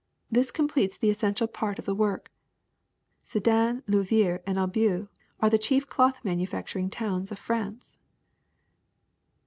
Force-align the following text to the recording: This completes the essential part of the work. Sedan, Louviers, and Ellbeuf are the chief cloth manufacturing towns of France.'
This 0.31 0.49
completes 0.49 0.97
the 0.97 1.11
essential 1.11 1.45
part 1.47 1.77
of 1.77 1.85
the 1.85 1.93
work. 1.93 2.31
Sedan, 3.23 3.83
Louviers, 3.87 4.39
and 4.47 4.57
Ellbeuf 4.57 5.09
are 5.39 5.49
the 5.51 5.59
chief 5.59 5.87
cloth 5.89 6.25
manufacturing 6.25 6.89
towns 6.89 7.31
of 7.31 7.37
France.' 7.37 7.99